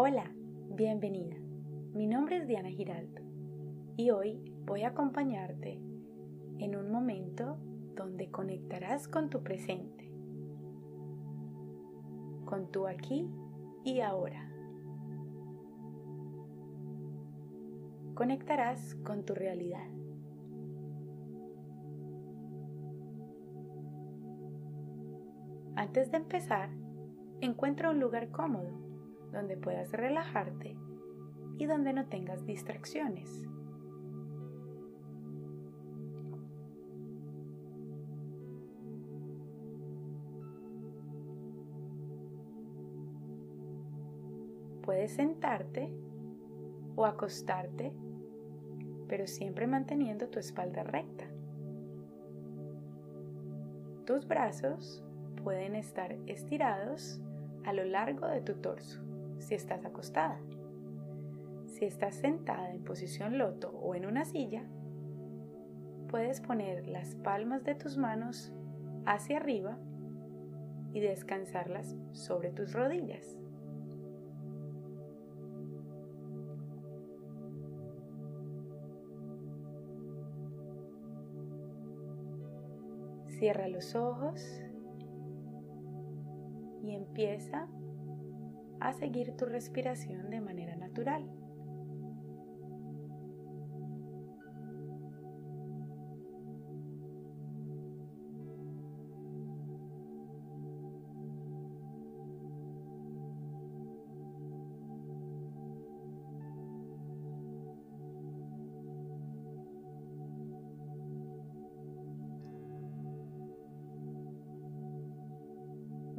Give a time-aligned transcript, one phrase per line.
[0.00, 0.30] Hola,
[0.76, 1.34] bienvenida.
[1.92, 3.20] Mi nombre es Diana Giraldo
[3.96, 5.82] y hoy voy a acompañarte
[6.60, 7.56] en un momento
[7.96, 10.08] donde conectarás con tu presente,
[12.44, 13.28] con tu aquí
[13.82, 14.48] y ahora.
[18.14, 19.88] Conectarás con tu realidad.
[25.74, 26.70] Antes de empezar,
[27.40, 28.87] encuentra un lugar cómodo
[29.32, 30.76] donde puedas relajarte
[31.58, 33.46] y donde no tengas distracciones.
[44.82, 45.92] Puedes sentarte
[46.96, 47.92] o acostarte,
[49.06, 51.24] pero siempre manteniendo tu espalda recta.
[54.06, 55.04] Tus brazos
[55.44, 57.20] pueden estar estirados
[57.64, 59.07] a lo largo de tu torso
[59.38, 60.40] si estás acostada.
[61.66, 64.64] Si estás sentada en posición loto o en una silla,
[66.08, 68.52] puedes poner las palmas de tus manos
[69.06, 69.78] hacia arriba
[70.92, 73.36] y descansarlas sobre tus rodillas.
[83.38, 84.42] Cierra los ojos
[86.82, 87.68] y empieza
[88.80, 91.28] a seguir tu respiración de manera natural.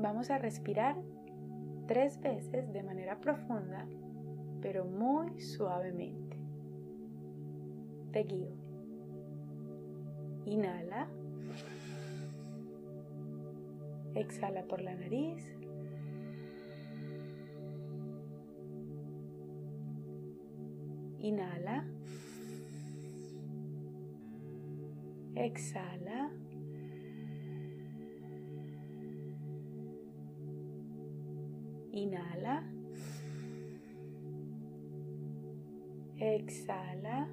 [0.00, 0.96] Vamos a respirar
[1.88, 3.86] tres veces de manera profunda,
[4.60, 6.36] pero muy suavemente.
[8.12, 8.50] Te guío.
[10.44, 11.08] Inhala.
[14.14, 15.42] Exhala por la nariz.
[21.20, 21.86] Inhala.
[25.34, 26.30] Exhala.
[31.98, 32.62] Inhala.
[36.16, 37.28] Exhala.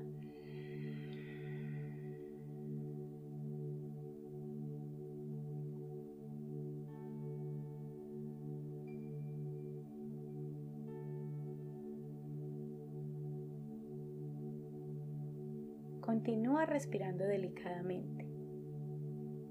[16.02, 18.26] Continúa respirando delicadamente.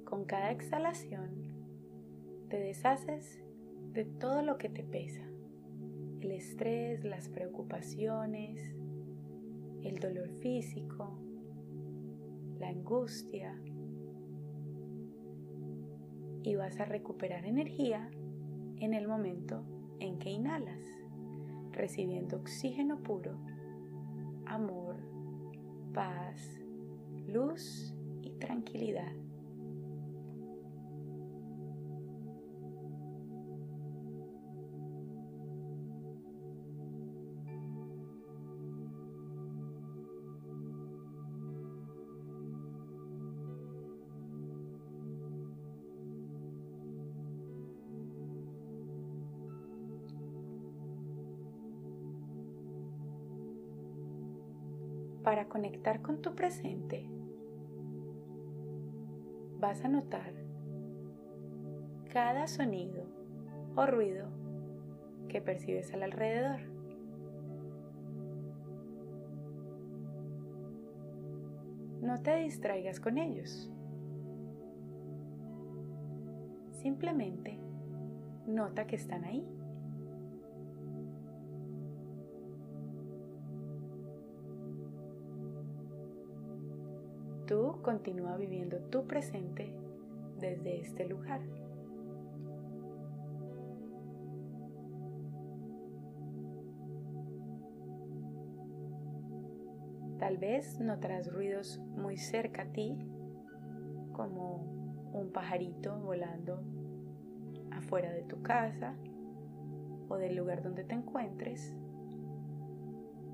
[0.05, 1.31] Con cada exhalación,
[2.49, 3.44] te deshaces
[3.95, 5.23] de todo lo que te pesa.
[6.21, 8.61] El estrés, las preocupaciones,
[9.83, 11.17] el dolor físico,
[12.59, 13.57] la angustia.
[16.43, 18.11] Y vas a recuperar energía
[18.79, 19.65] en el momento
[20.01, 20.83] en que inhalas,
[21.71, 23.39] recibiendo oxígeno puro,
[24.45, 24.97] amor,
[25.95, 26.61] paz,
[27.29, 29.24] luz y tranquilidad.
[55.25, 57.09] Para conectar con tu presente,
[59.59, 60.35] vas a notar
[62.13, 63.07] cada sonido
[63.75, 64.29] o ruido
[65.29, 66.61] que percibes al alrededor.
[72.03, 73.73] No te distraigas con ellos.
[76.83, 77.59] Simplemente
[78.47, 79.54] nota que están ahí.
[87.85, 89.73] Continúa viviendo tu presente
[90.41, 91.41] desde este lugar.
[100.19, 102.97] Tal vez notarás ruidos muy cerca a ti,
[104.13, 106.63] como un pajarito volando
[107.71, 108.97] afuera de tu casa
[110.09, 111.77] o del lugar donde te encuentres.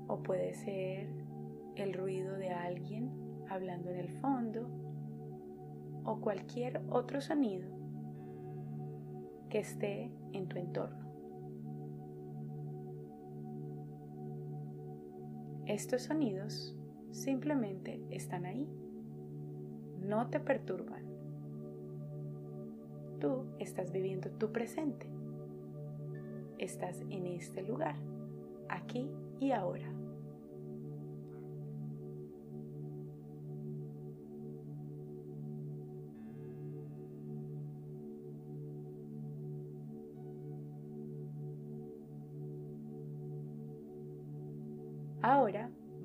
[0.09, 1.07] O puede ser
[1.77, 2.10] el ruido
[3.51, 4.67] hablando en el fondo
[6.05, 7.69] o cualquier otro sonido
[9.49, 11.11] que esté en tu entorno.
[15.65, 16.75] Estos sonidos
[17.11, 18.67] simplemente están ahí.
[19.99, 21.03] No te perturban.
[23.19, 25.07] Tú estás viviendo tu presente.
[26.57, 27.95] Estás en este lugar,
[28.69, 29.09] aquí
[29.39, 29.91] y ahora.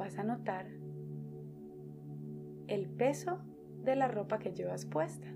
[0.07, 0.67] Vas a notar
[2.69, 3.41] el peso
[3.83, 5.27] de la ropa que llevas puesta.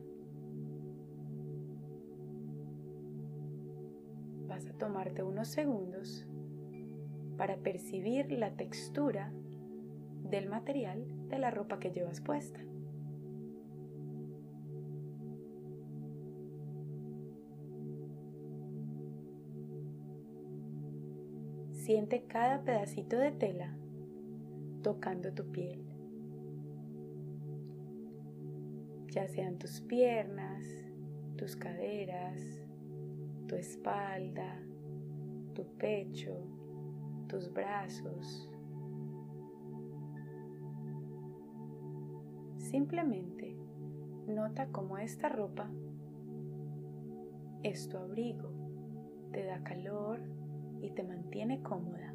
[4.47, 6.25] Vas a tomarte unos segundos
[7.37, 9.33] para percibir la textura
[10.31, 12.61] del material de la ropa que llevas puesta.
[21.73, 23.77] Siente cada pedacito de tela
[24.82, 25.85] tocando tu piel.
[29.09, 30.65] Ya sean tus piernas,
[31.37, 32.41] tus caderas,
[33.49, 34.62] tu espalda,
[35.55, 36.47] tu pecho,
[37.27, 38.49] tus brazos.
[42.59, 43.56] Simplemente
[44.29, 45.69] nota cómo esta ropa
[47.62, 48.53] es tu abrigo,
[49.33, 50.21] te da calor
[50.81, 52.10] y te mantiene cómoda.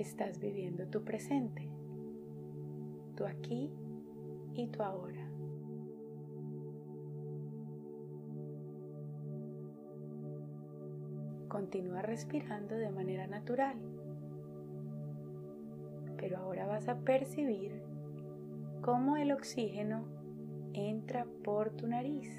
[0.00, 1.68] Estás viviendo tu presente,
[3.16, 3.70] tu aquí
[4.54, 5.28] y tu ahora.
[11.48, 13.76] Continúa respirando de manera natural.
[16.16, 17.82] Pero ahora vas a percibir
[18.80, 20.06] cómo el oxígeno
[20.72, 22.34] entra por tu nariz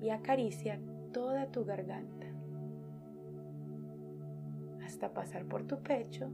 [0.00, 0.80] y acaricia
[1.12, 2.21] toda tu garganta
[5.02, 6.30] hasta pasar por tu pecho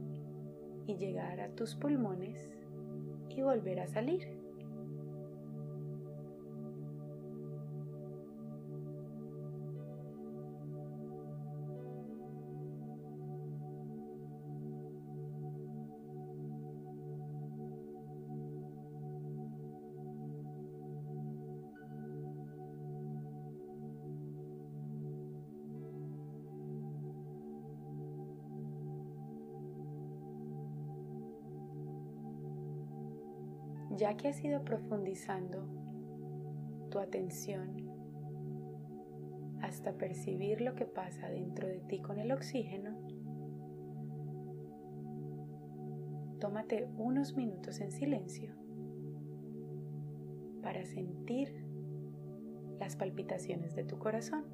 [0.85, 2.51] y llegar a tus pulmones
[3.29, 4.38] y volver a salir.
[33.99, 35.67] Ya que has ido profundizando
[36.89, 37.75] tu atención
[39.61, 42.97] hasta percibir lo que pasa dentro de ti con el oxígeno,
[46.39, 48.55] tómate unos minutos en silencio
[50.63, 51.53] para sentir
[52.79, 54.45] las palpitaciones de tu corazón.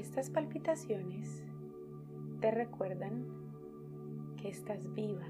[0.00, 1.44] Estas palpitaciones
[2.40, 3.26] te recuerdan
[4.38, 5.28] que estás viva,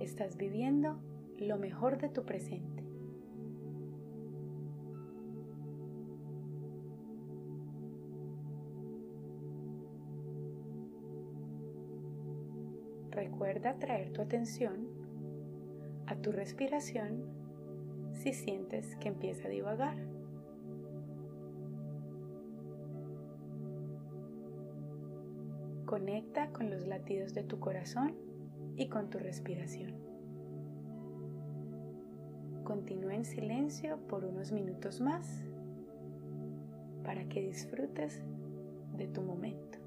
[0.00, 1.00] estás viviendo
[1.38, 2.84] lo mejor de tu presente.
[13.12, 14.88] Recuerda traer tu atención
[16.06, 17.24] a tu respiración
[18.12, 20.19] si sientes que empieza a divagar.
[25.90, 28.14] Conecta con los latidos de tu corazón
[28.76, 29.92] y con tu respiración.
[32.62, 35.42] Continúa en silencio por unos minutos más
[37.02, 38.22] para que disfrutes
[38.96, 39.79] de tu momento.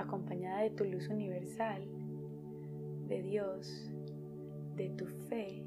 [0.00, 1.82] Acompañada de tu luz universal,
[3.08, 3.90] de Dios,
[4.76, 5.64] de tu fe,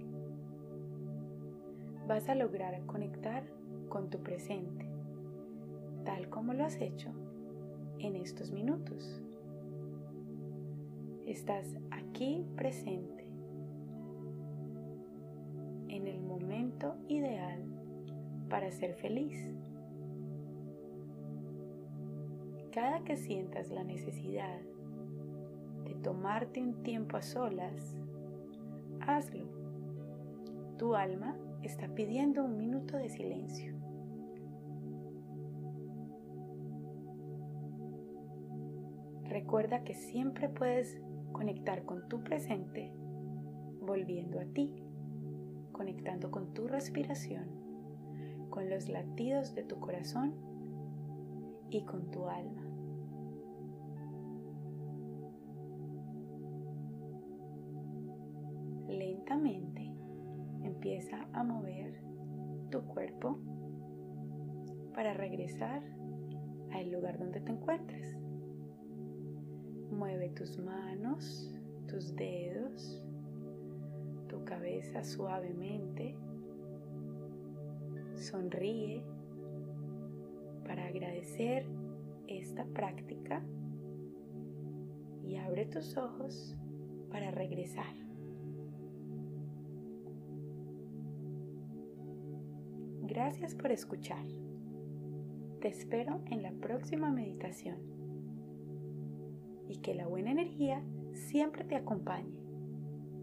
[2.07, 3.43] vas a lograr conectar
[3.89, 4.85] con tu presente,
[6.03, 7.11] tal como lo has hecho
[7.99, 9.21] en estos minutos.
[11.25, 13.25] Estás aquí presente,
[15.87, 17.63] en el momento ideal
[18.49, 19.37] para ser feliz.
[22.73, 24.59] Cada que sientas la necesidad
[25.83, 27.95] de tomarte un tiempo a solas,
[28.99, 29.45] hazlo.
[30.79, 33.75] Tu alma está pidiendo un minuto de silencio.
[39.25, 40.99] Recuerda que siempre puedes
[41.31, 42.91] conectar con tu presente
[43.81, 44.73] volviendo a ti,
[45.73, 47.45] conectando con tu respiración,
[48.49, 50.33] con los latidos de tu corazón
[51.69, 52.62] y con tu alma.
[60.63, 62.03] Empieza a mover
[62.69, 63.39] tu cuerpo
[64.93, 65.81] para regresar
[66.71, 68.17] al lugar donde te encuentres.
[69.91, 73.03] Mueve tus manos, tus dedos,
[74.27, 76.15] tu cabeza suavemente.
[78.15, 79.03] Sonríe
[80.65, 81.65] para agradecer
[82.27, 83.41] esta práctica
[85.23, 86.55] y abre tus ojos
[87.09, 88.02] para regresar.
[93.05, 94.25] Gracias por escuchar.
[95.59, 97.75] Te espero en la próxima meditación
[99.67, 100.81] y que la buena energía
[101.11, 102.39] siempre te acompañe.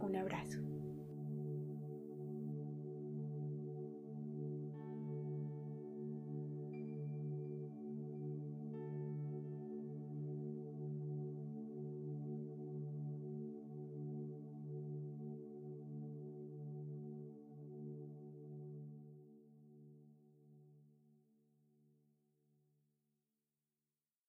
[0.00, 0.69] Un abrazo.